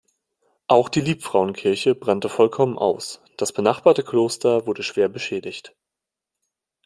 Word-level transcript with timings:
Auch 0.65 0.89
die 0.89 0.99
Liebfrauenkirche 1.01 1.93
brannte 1.93 2.27
vollkommen 2.27 2.75
aus, 2.75 3.21
das 3.37 3.51
benachbarte 3.53 4.03
Kloster 4.03 4.65
wurde 4.65 4.81
schwer 4.81 5.09
beschädigt. 5.09 5.75